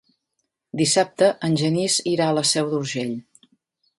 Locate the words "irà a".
2.13-2.37